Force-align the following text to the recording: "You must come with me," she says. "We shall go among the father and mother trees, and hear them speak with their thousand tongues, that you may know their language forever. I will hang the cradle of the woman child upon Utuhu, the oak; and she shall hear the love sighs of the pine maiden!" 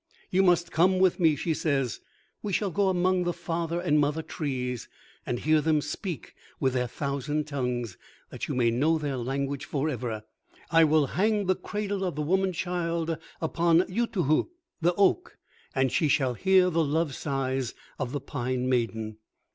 "You 0.31 0.41
must 0.41 0.71
come 0.71 0.97
with 0.97 1.19
me," 1.19 1.35
she 1.35 1.53
says. 1.53 1.99
"We 2.41 2.53
shall 2.53 2.71
go 2.71 2.89
among 2.89 3.21
the 3.23 3.33
father 3.33 3.79
and 3.79 3.99
mother 3.99 4.23
trees, 4.23 4.89
and 5.27 5.37
hear 5.37 5.61
them 5.61 5.79
speak 5.79 6.33
with 6.59 6.73
their 6.73 6.87
thousand 6.87 7.45
tongues, 7.45 7.99
that 8.31 8.47
you 8.47 8.55
may 8.55 8.71
know 8.71 8.97
their 8.97 9.15
language 9.17 9.63
forever. 9.65 10.23
I 10.71 10.85
will 10.85 11.05
hang 11.13 11.45
the 11.45 11.53
cradle 11.55 12.03
of 12.03 12.15
the 12.15 12.23
woman 12.23 12.51
child 12.51 13.15
upon 13.39 13.81
Utuhu, 13.87 14.49
the 14.81 14.95
oak; 14.95 15.37
and 15.75 15.91
she 15.91 16.07
shall 16.07 16.33
hear 16.33 16.71
the 16.71 16.83
love 16.83 17.13
sighs 17.13 17.75
of 17.99 18.11
the 18.11 18.19
pine 18.19 18.67
maiden!" 18.67 19.17